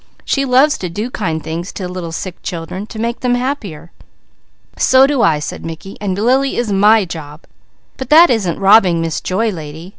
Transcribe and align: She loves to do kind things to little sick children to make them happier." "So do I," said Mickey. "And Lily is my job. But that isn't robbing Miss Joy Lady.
She 0.25 0.45
loves 0.45 0.79
to 0.79 0.89
do 0.89 1.11
kind 1.11 1.43
things 1.43 1.71
to 1.73 1.87
little 1.87 2.11
sick 2.11 2.41
children 2.41 2.87
to 2.87 2.97
make 2.97 3.19
them 3.19 3.35
happier." 3.35 3.91
"So 4.75 5.05
do 5.05 5.21
I," 5.21 5.37
said 5.37 5.63
Mickey. 5.63 5.95
"And 6.01 6.17
Lily 6.17 6.57
is 6.57 6.73
my 6.73 7.05
job. 7.05 7.41
But 7.97 8.09
that 8.09 8.31
isn't 8.31 8.57
robbing 8.57 8.99
Miss 8.99 9.21
Joy 9.21 9.51
Lady. 9.51 9.89